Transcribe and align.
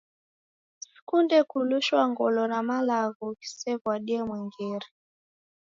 Sikunde 0.93 1.37
kulushwa 1.49 2.01
ngolo 2.11 2.41
na 2.51 2.59
malagho 2.69 3.25
ghisew’adie 3.39 4.19
mwengere. 4.27 4.87